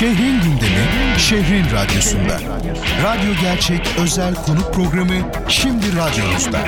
[0.00, 2.38] Şehrin gündemi, şehrin radyosunda.
[3.02, 5.14] Radyo Gerçek özel konuk programı
[5.48, 6.58] şimdi radyonuzda.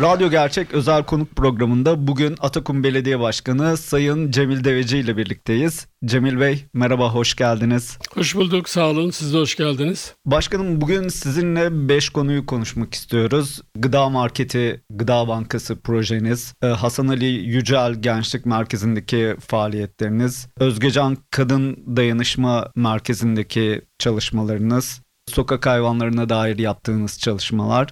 [0.00, 5.86] Radyo Gerçek özel konuk programında bugün Atakum Belediye Başkanı Sayın Cemil Deveci ile birlikteyiz.
[6.04, 7.98] Cemil Bey merhaba hoş geldiniz.
[8.14, 10.14] Hoş bulduk sağ olun siz de hoş geldiniz.
[10.26, 13.60] Başkanım bugün sizinle 5 konuyu konuşmak istiyoruz.
[13.74, 22.72] Gıda Marketi, Gıda Bankası projeniz, e, Hasan Ali Yücel Gençlik Merkezi'ndeki faaliyetleriniz, Özgecan Kadın Dayanışma
[22.74, 27.88] Merkezi'ndeki çalışmalarınız, sokak hayvanlarına dair yaptığınız çalışmalar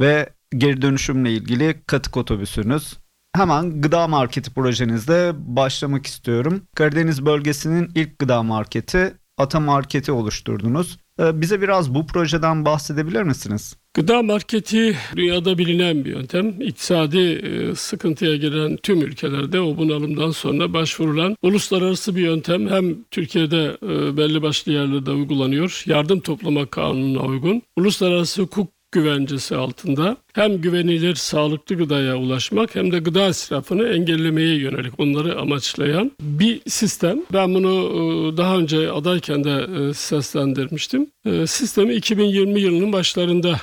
[0.00, 2.98] ve geri dönüşümle ilgili katık otobüsünüz.
[3.36, 6.62] Hemen gıda marketi projenizde başlamak istiyorum.
[6.76, 10.98] Karadeniz bölgesinin ilk gıda marketi Ata Market'i oluşturdunuz.
[11.20, 13.76] Ee, bize biraz bu projeden bahsedebilir misiniz?
[13.94, 16.60] Gıda marketi dünyada bilinen bir yöntem.
[16.60, 22.68] İktisadi e, sıkıntıya giren tüm ülkelerde o bunalımdan sonra başvurulan uluslararası bir yöntem.
[22.68, 25.82] Hem Türkiye'de e, belli başlı yerlerde uygulanıyor.
[25.86, 27.62] Yardım toplama kanununa uygun.
[27.76, 35.00] Uluslararası hukuk güvencesi altında hem güvenilir sağlıklı gıdaya ulaşmak hem de gıda israfını engellemeye yönelik
[35.00, 37.22] onları amaçlayan bir sistem.
[37.32, 41.10] Ben bunu e, daha önce adayken de e, seslendirmiştim.
[41.26, 43.60] E, sistemi 2020 yılının başlarında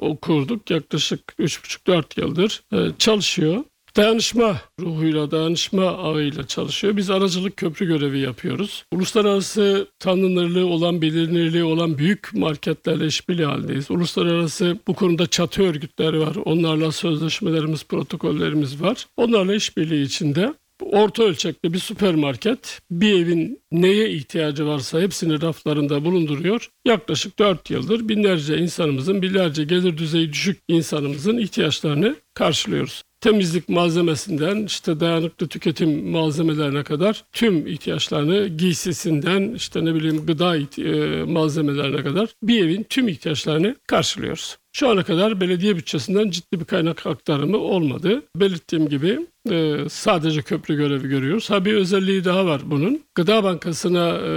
[0.00, 0.70] okurduk.
[0.70, 2.62] Yaklaşık 3,5-4 yıldır
[2.98, 3.64] çalışıyor
[3.96, 6.96] dayanışma ruhuyla, dayanışma ağıyla çalışıyor.
[6.96, 8.84] Biz aracılık köprü görevi yapıyoruz.
[8.92, 13.90] Uluslararası tanınırlığı olan, bilinirliği olan büyük marketlerle işbirliği halindeyiz.
[13.90, 16.36] Uluslararası bu konuda çatı örgütleri var.
[16.44, 19.06] Onlarla sözleşmelerimiz, protokollerimiz var.
[19.16, 26.70] Onlarla işbirliği içinde orta ölçekli bir süpermarket bir evin neye ihtiyacı varsa hepsini raflarında bulunduruyor.
[26.84, 35.00] Yaklaşık 4 yıldır binlerce insanımızın, binlerce gelir düzeyi düşük insanımızın ihtiyaçlarını karşılıyoruz temizlik malzemesinden işte
[35.00, 42.64] dayanıklı tüketim malzemelerine kadar tüm ihtiyaçlarını giysisinden işte ne bileyim gıda e, malzemelerine kadar bir
[42.64, 44.56] evin tüm ihtiyaçlarını karşılıyoruz.
[44.76, 48.22] Şu ana kadar belediye bütçesinden ciddi bir kaynak aktarımı olmadı.
[48.36, 51.50] Belirttiğim gibi e, sadece köprü görevi görüyoruz.
[51.50, 53.02] Ha bir özelliği daha var bunun.
[53.14, 54.30] Gıda Bankası'na e,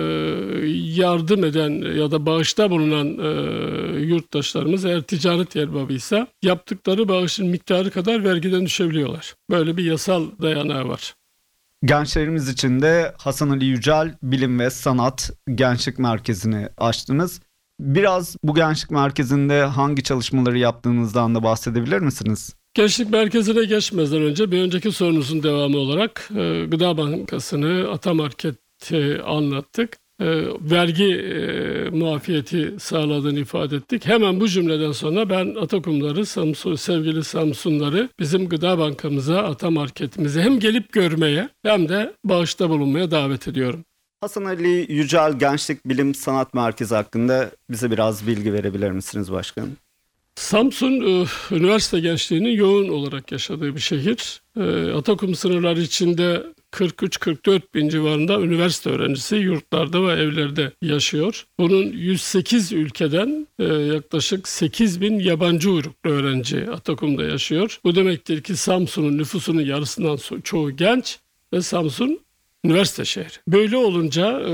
[0.95, 3.29] yardım eden ya da bağışta bulunan e,
[3.99, 9.35] yurttaşlarımız eğer ticaret erbabıysa yaptıkları bağışın miktarı kadar vergiden düşebiliyorlar.
[9.49, 11.13] Böyle bir yasal dayanağı var.
[11.85, 17.41] Gençlerimiz için de Hasan Ali Yücel Bilim ve Sanat Gençlik Merkezi'ni açtınız.
[17.79, 22.55] Biraz bu gençlik merkezinde hangi çalışmaları yaptığınızdan da bahsedebilir misiniz?
[22.73, 29.97] Gençlik merkezine geçmeden önce bir önceki sorunuzun devamı olarak e, Gıda Bankası'nı, Atamarket'i anlattık.
[30.21, 30.25] E,
[30.61, 34.05] vergi e, muafiyeti sağladığını ifade ettik.
[34.05, 40.93] Hemen bu cümleden sonra ben Atakumları, Samsun, sevgili Samsunları bizim gıda bankamıza, Atamarket'imize hem gelip
[40.93, 43.85] görmeye hem de bağışta bulunmaya davet ediyorum.
[44.21, 49.77] Hasan Ali Yücel Gençlik Bilim Sanat Merkezi hakkında bize biraz bilgi verebilir misiniz başkanım?
[50.35, 51.25] Samsun e,
[51.55, 54.41] üniversite gençliğinin yoğun olarak yaşadığı bir şehir.
[54.57, 61.45] E, Atakum sınırları içinde 43-44 bin civarında üniversite öğrencisi yurtlarda ve evlerde yaşıyor.
[61.59, 67.79] Bunun 108 ülkeden e, yaklaşık 8 bin yabancı uyruklu öğrenci Atakum'da yaşıyor.
[67.83, 71.19] Bu demektir ki Samsun'un nüfusunun yarısından çoğu genç
[71.53, 72.19] ve Samsun
[72.65, 73.33] üniversite şehri.
[73.47, 74.53] Böyle olunca e,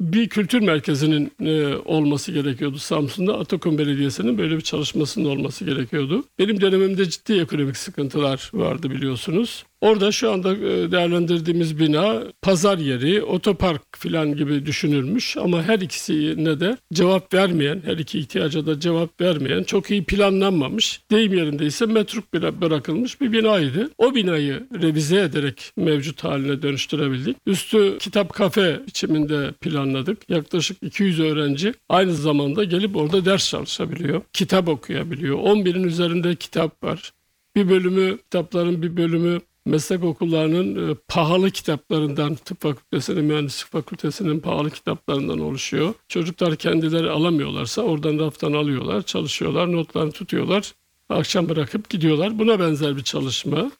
[0.00, 3.38] bir kültür merkezinin e, olması gerekiyordu Samsun'da.
[3.38, 6.24] Atakum Belediyesi'nin böyle bir çalışmasının olması gerekiyordu.
[6.38, 9.64] Benim dönemimde ciddi ekonomik sıkıntılar vardı biliyorsunuz.
[9.86, 16.60] Orada şu anda e, değerlendirdiğimiz bina pazar yeri, otopark filan gibi düşünülmüş ama her ikisine
[16.60, 21.86] de cevap vermeyen, her iki ihtiyaca da cevap vermeyen, çok iyi planlanmamış, deyim yerinde ise
[21.86, 23.90] metruk bırakılmış bir binaydı.
[23.98, 27.36] O binayı revize ederek mevcut haline dönüştürebildik.
[27.46, 30.30] Üstü kitap kafe biçiminde planladık.
[30.30, 35.38] Yaklaşık 200 öğrenci aynı zamanda gelip orada ders çalışabiliyor, kitap okuyabiliyor.
[35.38, 37.12] 11'in üzerinde kitap var.
[37.56, 44.70] Bir bölümü, kitapların bir bölümü meslek okullarının e, pahalı kitaplarından, tıp fakültesinin, mühendislik fakültesinin pahalı
[44.70, 45.94] kitaplarından oluşuyor.
[46.08, 50.72] Çocuklar kendileri alamıyorlarsa oradan raftan alıyorlar, çalışıyorlar, notlarını tutuyorlar.
[51.08, 52.38] Akşam bırakıp gidiyorlar.
[52.38, 53.70] Buna benzer bir çalışma.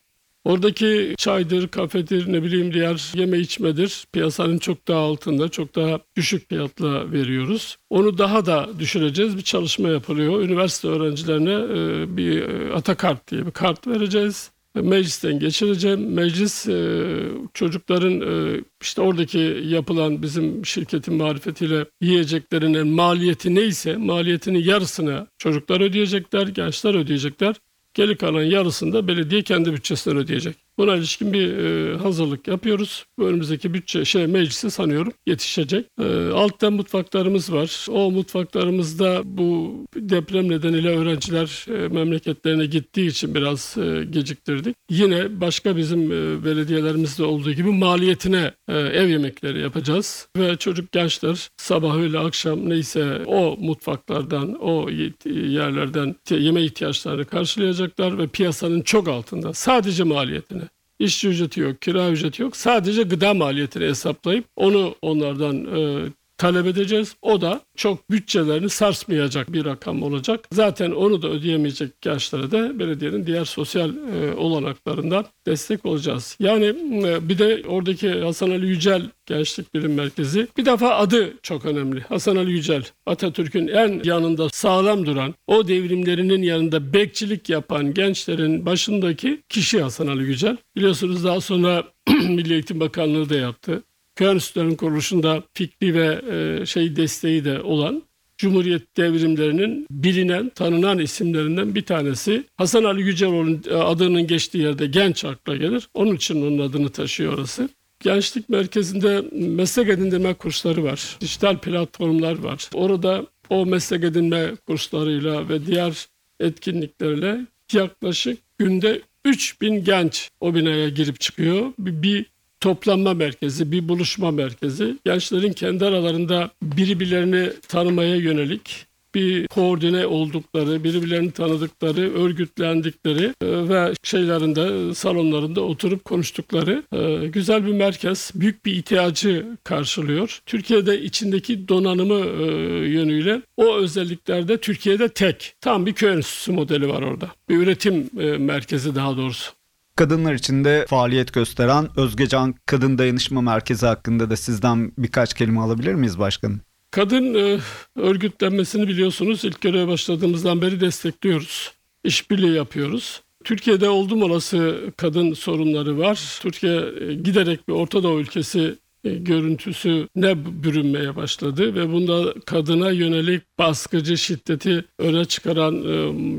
[0.43, 4.07] Oradaki çaydır, kafedir, ne bileyim diğer yeme içmedir.
[4.13, 7.77] Piyasanın çok daha altında, çok daha düşük fiyatla veriyoruz.
[7.89, 9.37] Onu daha da düşüreceğiz.
[9.37, 10.41] Bir çalışma yapılıyor.
[10.41, 14.51] Üniversite öğrencilerine e, bir e, Atakart diye bir kart vereceğiz
[14.81, 16.13] meclisten geçireceğim.
[16.13, 17.05] Meclis e,
[17.53, 26.47] çocukların e, işte oradaki yapılan bizim şirketin marifetiyle yiyeceklerinin maliyeti neyse maliyetinin yarısını çocuklar ödeyecekler,
[26.47, 27.55] gençler ödeyecekler.
[27.93, 30.66] Geri kalan yarısını da belediye kendi bütçesinden ödeyecek.
[30.77, 33.05] Buna ilişkin bir e, hazırlık yapıyoruz.
[33.19, 35.85] Önümüzdeki bütçe şey meclisi sanıyorum yetişecek.
[36.01, 37.85] E, altta mutfaklarımız var.
[37.89, 44.75] O mutfaklarımızda bu deprem nedeniyle öğrenciler e, memleketlerine gittiği için biraz e, geciktirdik.
[44.89, 51.49] Yine başka bizim e, belediyelerimizde olduğu gibi maliyetine e, ev yemekleri yapacağız ve çocuk gençler
[51.57, 54.89] sabah öyle akşam neyse o mutfaklardan o
[55.25, 60.66] yerlerden yeme ihtiyaçlarını karşılayacaklar ve piyasanın çok altında sadece maliyetine
[60.99, 62.57] İşçi ücreti yok, kira ücreti yok.
[62.57, 66.05] Sadece gıda maliyetini hesaplayıp onu onlardan e,
[66.37, 67.15] talep edeceğiz.
[67.21, 70.47] O da çok bütçelerini sarsmayacak bir rakam olacak.
[70.51, 76.37] Zaten onu da ödeyemeyecek yaşlara da belediyenin diğer sosyal e, olanaklarından destek olacağız.
[76.39, 76.65] Yani
[77.05, 82.01] e, bir de oradaki Hasan Ali Yücel Gençlik Bilim Merkezi bir defa adı çok önemli.
[82.01, 89.41] Hasan Ali Yücel Atatürk'ün en yanında sağlam duran o devrimlerinin yanında bekçilik yapan gençlerin başındaki
[89.49, 90.57] kişi Hasan Ali Yücel.
[90.75, 93.83] Biliyorsunuz daha sonra Milli Eğitim Bakanlığı da yaptı.
[94.17, 98.03] Köln kuruluşunda fikri ve e, şey desteği de olan
[98.37, 102.43] Cumhuriyet devrimlerinin bilinen, tanınan isimlerinden bir tanesi.
[102.57, 105.89] Hasan Ali Yüceloğlu'nun e, adının geçtiği yerde genç akla gelir.
[105.93, 107.69] Onun için onun adını taşıyor orası.
[107.99, 111.17] Gençlik merkezinde meslek edindirme kursları var.
[111.21, 112.69] Dijital platformlar var.
[112.73, 116.07] Orada o meslek edinme kurslarıyla ve diğer
[116.39, 121.73] etkinliklerle yaklaşık günde 3000 genç o binaya girip çıkıyor.
[121.79, 122.25] Bir, bir
[122.59, 124.97] toplanma merkezi, bir buluşma merkezi.
[125.05, 134.95] Gençlerin kendi aralarında birbirlerini tanımaya yönelik bir koordine oldukları, birbirlerini tanıdıkları, örgütlendikleri e, ve şeylerinde,
[134.95, 138.31] salonlarında oturup konuştukları e, güzel bir merkez.
[138.35, 140.41] Büyük bir ihtiyacı karşılıyor.
[140.45, 142.45] Türkiye'de içindeki donanımı e,
[142.87, 145.53] yönüyle o özelliklerde Türkiye'de tek.
[145.61, 147.31] Tam bir köy enstitüsü modeli var orada.
[147.49, 148.09] Bir üretim
[148.39, 149.51] merkezi daha doğrusu.
[149.97, 155.93] Kadınlar için de faaliyet gösteren Özgecan Kadın Dayanışma Merkezi hakkında da sizden birkaç kelime alabilir
[155.93, 156.61] miyiz başkanım?
[156.91, 157.59] Kadın e,
[157.95, 161.71] örgütlenmesini biliyorsunuz ilk göreve başladığımızdan beri destekliyoruz.
[162.03, 163.21] İşbirliği yapıyoruz.
[163.43, 166.39] Türkiye'de oldum olası kadın sorunları var.
[166.41, 172.91] Türkiye e, giderek bir Orta Doğu ülkesi e, görüntüsü ne bürünmeye başladı ve bunda kadına
[172.91, 175.95] yönelik baskıcı şiddeti öne çıkaran e,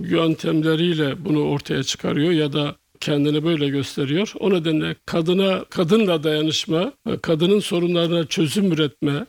[0.09, 4.33] yöntemleriyle bunu ortaya çıkarıyor ya da kendini böyle gösteriyor.
[4.41, 6.93] O nedenle kadına kadınla dayanışma,
[7.23, 9.27] kadının sorunlarına çözüm üretme,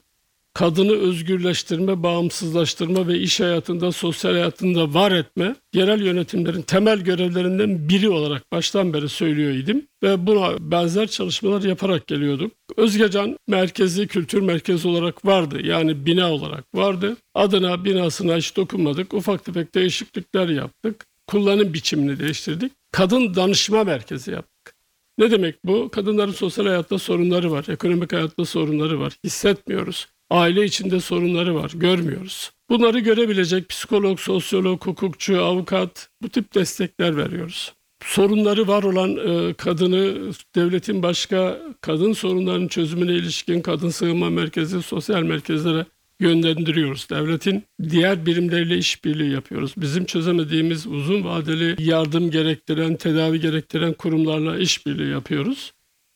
[0.54, 8.10] kadını özgürleştirme, bağımsızlaştırma ve iş hayatında, sosyal hayatında var etme yerel yönetimlerin temel görevlerinden biri
[8.10, 12.52] olarak baştan beri söylüyor idim ve buna benzer çalışmalar yaparak geliyorduk.
[12.78, 15.58] Özgecan merkezi, kültür merkezi olarak vardı.
[15.64, 17.18] Yani bina olarak vardı.
[17.34, 19.14] Adına, binasına hiç dokunmadık.
[19.14, 21.06] Ufak tefek değişiklikler yaptık.
[21.28, 22.72] Kullanım biçimini değiştirdik.
[22.92, 24.76] Kadın danışma merkezi yaptık.
[25.18, 25.90] Ne demek bu?
[25.90, 29.14] Kadınların sosyal hayatta sorunları var, ekonomik hayatta sorunları var.
[29.24, 30.08] Hissetmiyoruz.
[30.30, 32.52] Aile içinde sorunları var, görmüyoruz.
[32.70, 37.74] Bunları görebilecek psikolog, sosyolog, hukukçu, avukat bu tip destekler veriyoruz.
[38.04, 45.24] Sorunları var olan e, kadını devletin başka kadın sorunlarının çözümüne ilişkin kadın sığınma merkezi, sosyal
[45.24, 45.86] merkezlere
[46.20, 47.10] yönlendiriyoruz.
[47.10, 49.74] Devletin diğer birimleriyle işbirliği yapıyoruz.
[49.78, 55.72] Bizim çözemediğimiz uzun vadeli yardım gerektiren, tedavi gerektiren kurumlarla işbirliği yapıyoruz.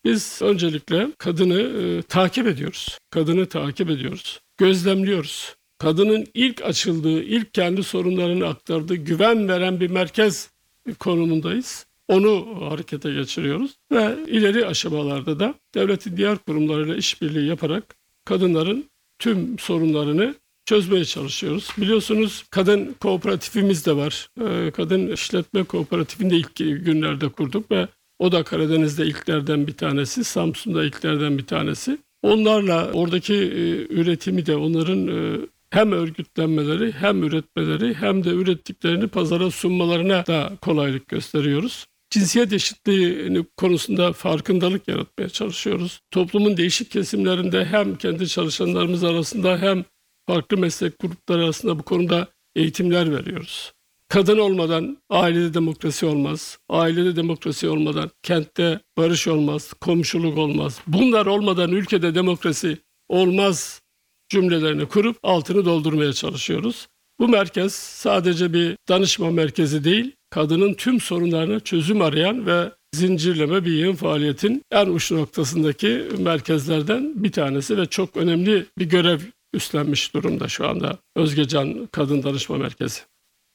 [0.06, 2.98] Biz öncelikle kadını e, takip ediyoruz.
[3.10, 4.40] Kadını takip ediyoruz.
[4.58, 5.56] Gözlemliyoruz.
[5.78, 10.52] Kadının ilk açıldığı, ilk kendi sorunlarını aktardığı güven veren bir merkez
[11.00, 11.86] konumundayız.
[12.08, 18.86] Onu harekete geçiriyoruz ve ileri aşamalarda da devletin diğer kurumlarıyla işbirliği yaparak kadınların
[19.20, 21.70] tüm sorunlarını çözmeye çalışıyoruz.
[21.78, 24.28] Biliyorsunuz kadın kooperatifimiz de var.
[24.42, 27.88] E, kadın işletme kooperatifini de ilk günlerde kurduk ve
[28.20, 31.98] o da Karadeniz'de ilklerden bir tanesi, Samsun'da ilklerden bir tanesi.
[32.22, 35.40] Onlarla oradaki e, üretimi de onların e,
[35.70, 41.86] hem örgütlenmeleri hem üretmeleri hem de ürettiklerini pazara sunmalarına da kolaylık gösteriyoruz.
[42.14, 46.02] Cinsiyet eşitliği konusunda farkındalık yaratmaya çalışıyoruz.
[46.12, 49.86] Toplumun değişik kesimlerinde hem kendi çalışanlarımız arasında hem
[50.28, 53.74] farklı meslek grupları arasında bu konuda eğitimler veriyoruz.
[54.08, 56.58] Kadın olmadan ailede demokrasi olmaz.
[56.70, 60.82] Ailede demokrasi olmadan kentte barış olmaz, komşuluk olmaz.
[60.88, 62.78] Bunlar olmadan ülkede demokrasi
[63.10, 63.82] olmaz
[64.30, 66.88] cümlelerini kurup altını doldurmaya çalışıyoruz.
[67.20, 73.72] Bu merkez sadece bir danışma merkezi değil, kadının tüm sorunlarına çözüm arayan ve zincirleme bir
[73.72, 79.20] yığın faaliyetin en uç noktasındaki merkezlerden bir tanesi ve çok önemli bir görev
[79.54, 83.02] üstlenmiş durumda şu anda Özgecan Kadın Danışma Merkezi.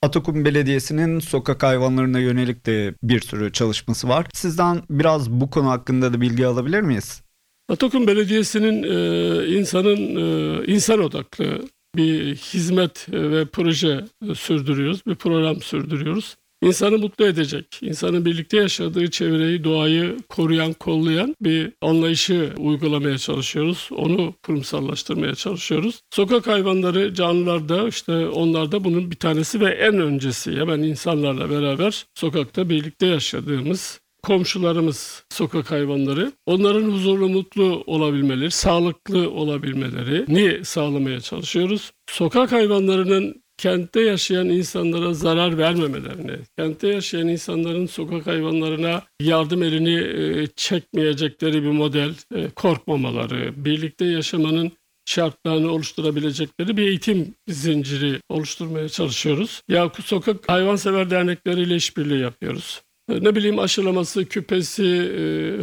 [0.02, 4.26] Atakum Belediyesi'nin sokak hayvanlarına yönelik de bir sürü çalışması var.
[4.34, 7.22] Sizden biraz bu konu hakkında da bilgi alabilir miyiz?
[7.68, 14.04] Atakum Belediyesi'nin e, insanın e, insan odaklı bir hizmet ve proje
[14.34, 16.36] sürdürüyoruz, bir program sürdürüyoruz.
[16.62, 23.88] İnsanı mutlu edecek, insanın birlikte yaşadığı çevreyi, doğayı koruyan, kollayan bir anlayışı uygulamaya çalışıyoruz.
[23.92, 26.00] Onu kurumsallaştırmaya çalışıyoruz.
[26.14, 31.50] Sokak hayvanları, canlılar da işte onlar da bunun bir tanesi ve en öncesi hemen insanlarla
[31.50, 41.20] beraber sokakta birlikte yaşadığımız komşularımız sokak hayvanları onların huzurlu mutlu olabilmeleri, sağlıklı olabilmeleri ni sağlamaya
[41.20, 41.92] çalışıyoruz.
[42.10, 50.46] Sokak hayvanlarının kentte yaşayan insanlara zarar vermemelerini, kentte yaşayan insanların sokak hayvanlarına yardım elini e,
[50.56, 54.72] çekmeyecekleri bir model, e, korkmamaları, birlikte yaşamanın
[55.04, 59.62] şartlarını oluşturabilecekleri bir eğitim zinciri oluşturmaya çalışıyoruz.
[59.68, 62.82] Yakup Sokak Hayvansever Dernekleriyle işbirliği yapıyoruz.
[63.10, 65.12] E, ne bileyim aşılaması, küpesi,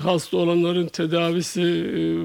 [0.03, 1.61] hasta olanların tedavisi,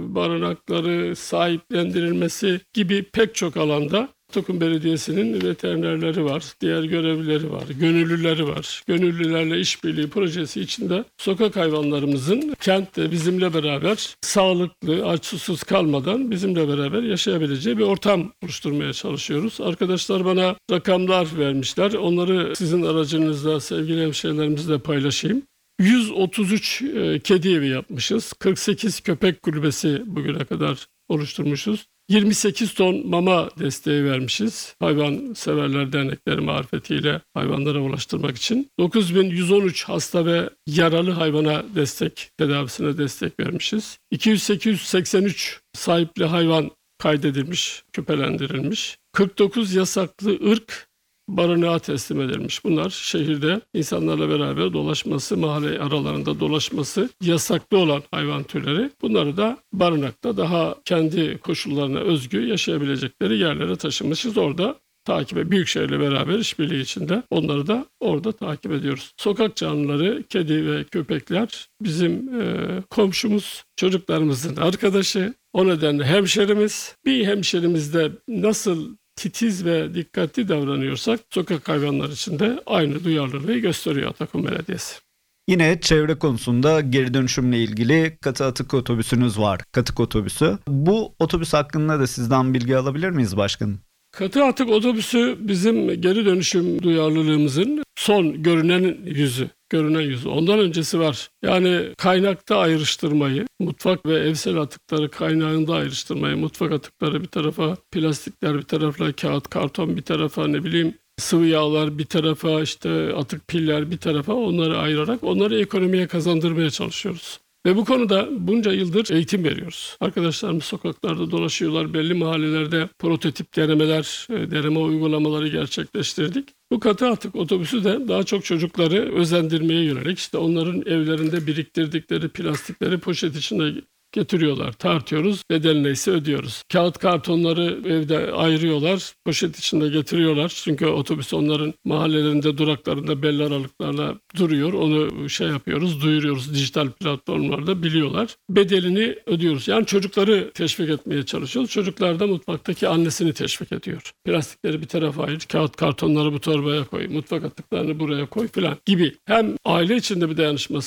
[0.08, 8.82] barınakları, sahiplendirilmesi gibi pek çok alanda Tokum Belediyesi'nin veterinerleri var, diğer görevlileri var, gönüllüleri var.
[8.86, 17.02] Gönüllülerle işbirliği projesi içinde sokak hayvanlarımızın kentte bizimle beraber sağlıklı, aç susuz kalmadan bizimle beraber
[17.02, 19.60] yaşayabileceği bir ortam oluşturmaya çalışıyoruz.
[19.60, 21.92] Arkadaşlar bana rakamlar vermişler.
[21.92, 25.42] Onları sizin aracınızda sevgili hemşehrilerimizle paylaşayım.
[25.80, 28.32] 133 e, kedi evi yapmışız.
[28.32, 31.86] 48 köpek kulübesi bugüne kadar oluşturmuşuz.
[32.10, 34.74] 28 ton mama desteği vermişiz.
[34.80, 38.70] Hayvan Severler Dernekleri marifetiyle hayvanlara ulaştırmak için.
[38.78, 43.98] 9113 hasta ve yaralı hayvana destek, tedavisine destek vermişiz.
[44.10, 48.98] 2883 sahipli hayvan kaydedilmiş, küpelendirilmiş.
[49.12, 50.88] 49 yasaklı ırk
[51.36, 52.64] barınağa teslim edilmiş.
[52.64, 58.90] Bunlar şehirde insanlarla beraber dolaşması, mahalle aralarında dolaşması yasaklı olan hayvan türleri.
[59.02, 64.38] Bunları da barınakta daha kendi koşullarına özgü yaşayabilecekleri yerlere taşımışız.
[64.38, 69.12] Orada takibe büyükşehirle beraber işbirliği içinde onları da orada takip ediyoruz.
[69.16, 75.34] Sokak canlıları, kedi ve köpekler bizim e, komşumuz, çocuklarımızın arkadaşı.
[75.52, 76.96] O nedenle hemşerimiz.
[77.06, 84.46] Bir hemşerimizde nasıl titiz ve dikkatli davranıyorsak sokak hayvanları için de aynı duyarlılığı gösteriyor Atakum
[84.46, 85.00] Belediyesi.
[85.48, 89.60] Yine çevre konusunda geri dönüşümle ilgili katı atık otobüsünüz var.
[89.72, 90.58] Katık otobüsü.
[90.68, 93.80] Bu otobüs hakkında da sizden bilgi alabilir miyiz başkanım?
[94.12, 100.28] Katı atık otobüsü bizim geri dönüşüm duyarlılığımızın son görünen yüzü görünen yüzü.
[100.28, 101.30] Ondan öncesi var.
[101.42, 108.62] Yani kaynakta ayrıştırmayı, mutfak ve evsel atıkları kaynağında ayrıştırmayı, mutfak atıkları bir tarafa, plastikler bir
[108.62, 113.98] tarafa, kağıt, karton bir tarafa, ne bileyim sıvı yağlar bir tarafa, işte atık piller bir
[113.98, 117.40] tarafa onları ayırarak onları ekonomiye kazandırmaya çalışıyoruz.
[117.66, 119.96] Ve bu konuda bunca yıldır eğitim veriyoruz.
[120.00, 121.94] Arkadaşlarımız sokaklarda dolaşıyorlar.
[121.94, 126.48] Belli mahallelerde prototip denemeler, e, deneme uygulamaları gerçekleştirdik.
[126.72, 132.98] Bu katı atık otobüsü de daha çok çocukları özendirmeye yönelik işte onların evlerinde biriktirdikleri plastikleri
[132.98, 133.80] poşet içinde
[134.12, 134.72] getiriyorlar.
[134.72, 135.42] Tartıyoruz.
[135.50, 136.62] Bedel neyse ödüyoruz.
[136.72, 139.12] Kağıt kartonları evde ayırıyorlar.
[139.24, 140.48] Poşet içinde getiriyorlar.
[140.64, 144.72] Çünkü otobüs onların mahallelerinde duraklarında belli aralıklarla duruyor.
[144.72, 146.54] Onu şey yapıyoruz, duyuruyoruz.
[146.54, 148.36] Dijital platformlarda biliyorlar.
[148.50, 149.68] Bedelini ödüyoruz.
[149.68, 151.70] Yani çocukları teşvik etmeye çalışıyoruz.
[151.70, 154.12] Çocuklar da mutfaktaki annesini teşvik ediyor.
[154.24, 159.14] Plastikleri bir tarafa ayır, kağıt kartonları bu torbaya koy, mutfak atıklarını buraya koy filan gibi.
[159.24, 160.80] Hem aile içinde bir dayanışma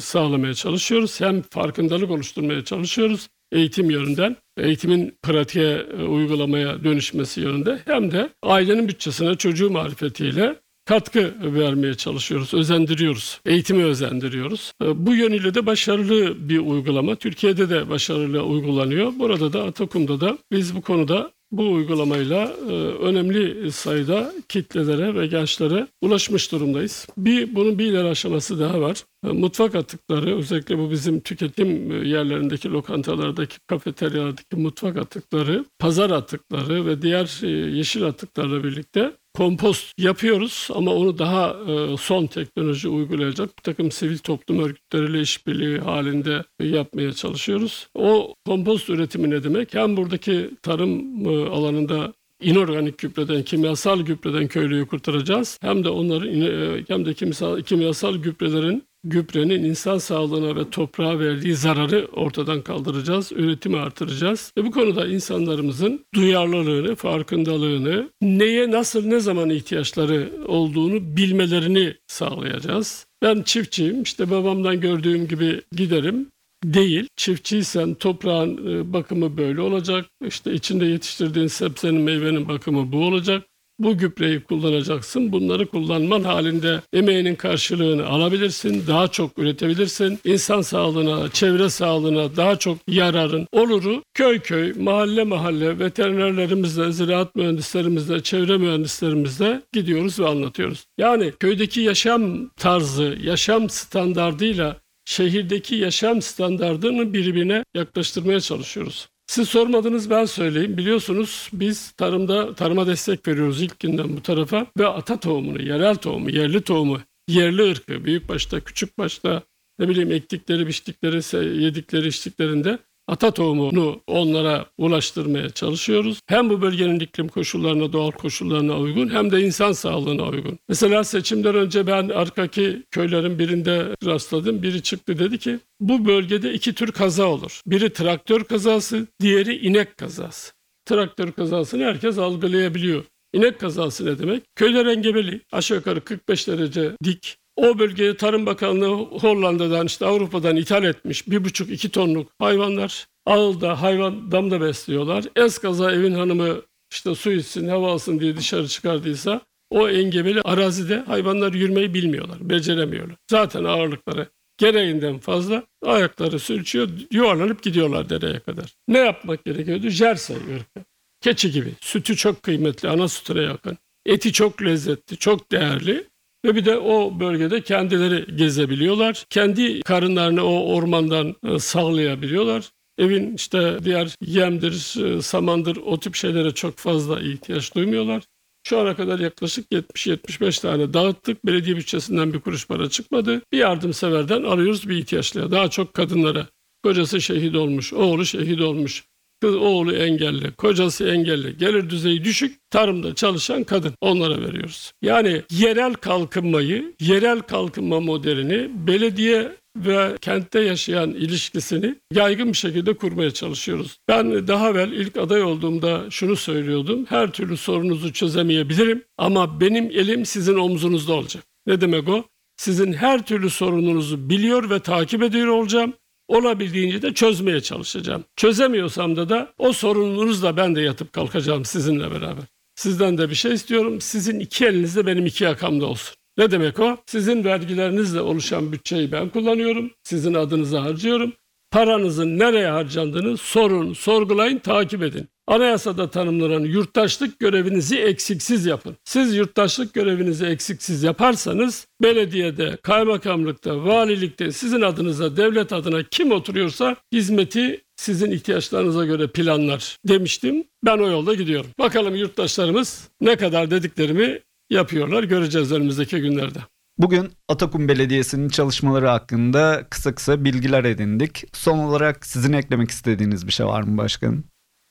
[0.00, 3.28] sağlamaya çalışıyoruz hem farkındalık oluşturmaya oluşturmaya çalışıyoruz.
[3.52, 11.34] Eğitim yönünden, eğitimin pratiğe e, uygulamaya dönüşmesi yönünde hem de ailenin bütçesine çocuğu marifetiyle katkı
[11.40, 14.72] vermeye çalışıyoruz, özendiriyoruz, eğitimi özendiriyoruz.
[14.82, 17.16] E, bu yönüyle de başarılı bir uygulama.
[17.16, 19.12] Türkiye'de de başarılı uygulanıyor.
[19.18, 25.86] Burada da Atakum'da da biz bu konuda bu uygulamayla e, önemli sayıda kitlelere ve gençlere
[26.00, 27.06] ulaşmış durumdayız.
[27.16, 29.04] Bir bunun bir ileri aşaması daha var.
[29.26, 36.86] E, mutfak atıkları özellikle bu bizim tüketim e, yerlerindeki lokantalardaki kafeteryalardaki mutfak atıkları, pazar atıkları
[36.86, 43.58] ve diğer e, yeşil atıklarla birlikte kompost yapıyoruz ama onu daha e, son teknoloji uygulayacak
[43.58, 47.88] bir takım sivil toplum örgütleriyle işbirliği halinde yapmaya çalışıyoruz.
[47.94, 49.74] O kompost üretimi ne demek?
[49.74, 55.58] Hem buradaki tarım e, alanında inorganik gübreden, kimyasal gübreden köylüyü kurtaracağız.
[55.62, 61.54] Hem de onların e, hem de kimyasal, kimyasal gübrelerin gübrenin insan sağlığına ve toprağa verdiği
[61.54, 64.52] zararı ortadan kaldıracağız, üretimi artıracağız.
[64.58, 73.06] Ve bu konuda insanlarımızın duyarlılığını, farkındalığını, neye nasıl ne zaman ihtiyaçları olduğunu bilmelerini sağlayacağız.
[73.22, 76.28] Ben çiftçiyim, işte babamdan gördüğüm gibi giderim
[76.64, 77.08] değil.
[77.16, 80.06] Çiftçiysen toprağın e, bakımı böyle olacak.
[80.26, 83.42] İşte içinde yetiştirdiğin sebzenin meyvenin bakımı bu olacak.
[83.78, 85.32] Bu gübreyi kullanacaksın.
[85.32, 88.84] Bunları kullanman halinde emeğinin karşılığını alabilirsin.
[88.86, 90.18] Daha çok üretebilirsin.
[90.24, 98.22] İnsan sağlığına, çevre sağlığına daha çok yararın oluru köy köy, mahalle mahalle veterinerlerimizle, ziraat mühendislerimizle,
[98.22, 100.84] çevre mühendislerimizle gidiyoruz ve anlatıyoruz.
[100.98, 109.08] Yani köydeki yaşam tarzı, yaşam standardıyla şehirdeki yaşam standartını birbirine yaklaştırmaya çalışıyoruz.
[109.26, 110.76] Siz sormadınız ben söyleyeyim.
[110.76, 116.30] Biliyorsunuz biz tarımda tarıma destek veriyoruz ilk günden bu tarafa ve ata tohumunu, yerel tohumu,
[116.30, 119.42] yerli tohumu, yerli ırkı, büyük başta, küçük başta
[119.78, 126.20] ne bileyim ektikleri, biçtikleri, yedikleri, içtiklerinde ata tohumunu onlara ulaştırmaya çalışıyoruz.
[126.26, 130.58] Hem bu bölgenin iklim koşullarına, doğal koşullarına uygun hem de insan sağlığına uygun.
[130.68, 134.62] Mesela seçimden önce ben arkaki köylerin birinde rastladım.
[134.62, 137.60] Biri çıktı dedi ki bu bölgede iki tür kaza olur.
[137.66, 140.52] Biri traktör kazası, diğeri inek kazası.
[140.84, 143.04] Traktör kazasını herkes algılayabiliyor.
[143.32, 144.42] İnek kazası ne demek?
[144.56, 150.84] Köyler engebeli, aşağı yukarı 45 derece dik, o bölgeye Tarım Bakanlığı Hollanda'dan işte Avrupa'dan ithal
[150.84, 153.06] etmiş bir buçuk iki tonluk hayvanlar.
[153.26, 155.24] Ağılda hayvan damda besliyorlar.
[155.36, 161.52] Eskaza evin hanımı işte su içsin hava alsın diye dışarı çıkardıysa o engebeli arazide hayvanlar
[161.52, 163.16] yürümeyi bilmiyorlar, beceremiyorlar.
[163.30, 168.74] Zaten ağırlıkları gereğinden fazla ayakları sürçüyor, yuvarlanıp gidiyorlar dereye kadar.
[168.88, 169.88] Ne yapmak gerekiyordu?
[169.88, 170.86] Jersey ırkı.
[171.20, 171.72] Keçi gibi.
[171.80, 173.78] Sütü çok kıymetli, ana sütüne yakın.
[174.06, 176.04] Eti çok lezzetli, çok değerli.
[176.46, 179.24] Ve bir de o bölgede kendileri gezebiliyorlar.
[179.30, 182.70] Kendi karınlarını o ormandan e, sağlayabiliyorlar.
[182.98, 188.22] Evin işte diğer yemdir, e, samandır o tip şeylere çok fazla ihtiyaç duymuyorlar.
[188.68, 191.46] Şu ana kadar yaklaşık 70-75 tane dağıttık.
[191.46, 193.42] Belediye bütçesinden bir kuruş para çıkmadı.
[193.52, 195.50] Bir yardımseverden arıyoruz bir ihtiyaçlıya.
[195.50, 196.46] Daha çok kadınlara.
[196.82, 199.04] Kocası şehit olmuş, oğlu şehit olmuş.
[199.40, 204.92] Kız oğlu engelli, kocası engelli, gelir düzeyi düşük, tarımda çalışan kadın onlara veriyoruz.
[205.02, 213.30] Yani yerel kalkınmayı, yerel kalkınma modelini belediye ve kentte yaşayan ilişkisini yaygın bir şekilde kurmaya
[213.30, 213.98] çalışıyoruz.
[214.08, 217.06] Ben daha evvel ilk aday olduğumda şunu söylüyordum.
[217.08, 221.44] Her türlü sorunuzu çözemeyebilirim ama benim elim sizin omzunuzda olacak.
[221.66, 222.24] Ne demek o?
[222.56, 225.92] Sizin her türlü sorununuzu biliyor ve takip ediyor olacağım
[226.28, 228.24] olabildiğince de çözmeye çalışacağım.
[228.36, 232.44] Çözemiyorsam da da o sorununuzla ben de yatıp kalkacağım sizinle beraber.
[232.74, 234.00] Sizden de bir şey istiyorum.
[234.00, 236.16] Sizin iki elinizde benim iki yakamda olsun.
[236.38, 236.96] Ne demek o?
[237.06, 239.90] Sizin vergilerinizle oluşan bütçeyi ben kullanıyorum.
[240.02, 241.32] Sizin adınıza harcıyorum.
[241.70, 245.28] Paranızın nereye harcandığını sorun, sorgulayın, takip edin.
[245.48, 248.96] Anayasada tanımlanan yurttaşlık görevinizi eksiksiz yapın.
[249.04, 257.84] Siz yurttaşlık görevinizi eksiksiz yaparsanız belediyede, kaymakamlıkta, valilikte sizin adınıza, devlet adına kim oturuyorsa hizmeti
[257.96, 260.64] sizin ihtiyaçlarınıza göre planlar demiştim.
[260.84, 261.70] Ben o yolda gidiyorum.
[261.78, 266.58] Bakalım yurttaşlarımız ne kadar dediklerimi yapıyorlar göreceğiz önümüzdeki günlerde.
[266.98, 271.44] Bugün Atakum Belediyesi'nin çalışmaları hakkında kısa kısa bilgiler edindik.
[271.52, 274.44] Son olarak sizin eklemek istediğiniz bir şey var mı başkanım?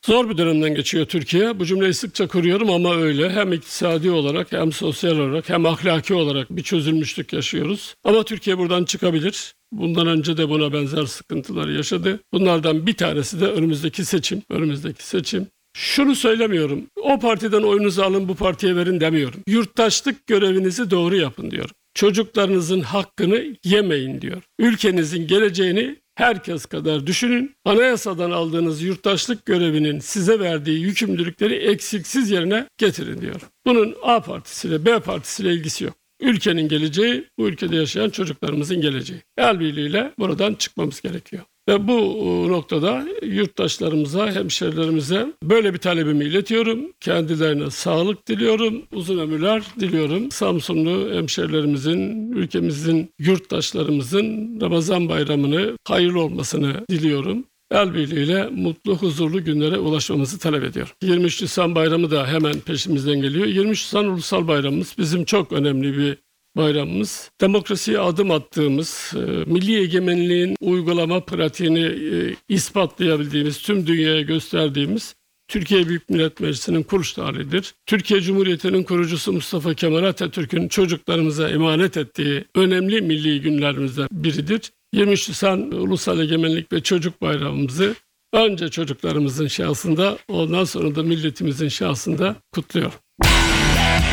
[0.06, 1.60] Zor bir dönemden geçiyor Türkiye.
[1.60, 3.30] Bu cümleyi sıkça kuruyorum ama öyle.
[3.30, 7.96] Hem iktisadi olarak hem sosyal olarak hem ahlaki olarak bir çözülmüşlük yaşıyoruz.
[8.04, 9.54] Ama Türkiye buradan çıkabilir.
[9.72, 12.20] Bundan önce de buna benzer sıkıntılar yaşadı.
[12.34, 14.42] Bunlardan bir tanesi de önümüzdeki seçim.
[14.50, 15.48] Önümüzdeki seçim.
[15.78, 16.86] Şunu söylemiyorum.
[17.02, 19.42] O partiden oyunuzu alın bu partiye verin demiyorum.
[19.48, 21.76] Yurttaşlık görevinizi doğru yapın diyorum.
[21.94, 24.42] Çocuklarınızın hakkını yemeyin diyor.
[24.60, 27.56] Ülkenizin geleceğini herkes kadar düşünün.
[27.66, 33.42] Anayasadan aldığınız yurttaşlık görevinin size verdiği yükümlülükleri eksiksiz yerine getirin diyor.
[33.66, 35.94] Bunun A partisiyle B partisiyle ilgisi yok.
[36.20, 39.22] Ülkenin geleceği, bu ülkede yaşayan çocuklarımızın geleceği.
[39.38, 41.44] El birliğiyle buradan çıkmamız gerekiyor.
[41.68, 46.80] Ve bu e, noktada yurttaşlarımıza, hemşerilerimize böyle bir talebimi iletiyorum.
[47.00, 50.32] Kendilerine sağlık diliyorum, uzun ömürler diliyorum.
[50.32, 57.46] Samsunlu hemşerilerimizin, ülkemizin, yurttaşlarımızın Ramazan bayramını hayırlı olmasını diliyorum.
[57.72, 60.96] El birliğiyle mutlu, huzurlu günlere ulaşmamızı talep ediyor.
[61.04, 63.46] 23 Nisan bayramı da hemen peşimizden geliyor.
[63.46, 66.18] 23 Nisan Ulusal Bayramımız bizim çok önemli bir
[66.56, 67.32] bayramımız.
[67.42, 69.20] Demokrasiye adım attığımız, e,
[69.52, 75.16] milli egemenliğin uygulama pratiğini e, ispatlayabildiğimiz, tüm dünyaya gösterdiğimiz
[75.48, 77.74] Türkiye Büyük Millet Meclisi'nin kuruluş tarihidir.
[77.86, 84.72] Türkiye Cumhuriyeti'nin kurucusu Mustafa Kemal Atatürk'ün çocuklarımıza emanet ettiği önemli milli günlerimizden biridir.
[84.94, 87.96] 23 Nisan Ulusal Egemenlik ve Çocuk Bayramımızı
[88.34, 92.92] önce çocuklarımızın şahsında ondan sonra da milletimizin şahsında kutluyor.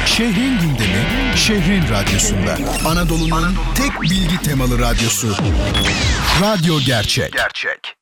[0.06, 0.91] Şehrin gündemi,
[1.36, 2.58] şehrin radyosunda.
[2.86, 5.28] Anadolu'nun tek bilgi temalı radyosu.
[6.42, 7.32] Radyo Gerçek.
[7.32, 8.01] Gerçek.